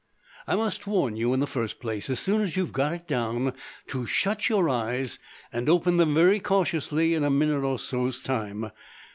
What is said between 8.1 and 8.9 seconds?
time.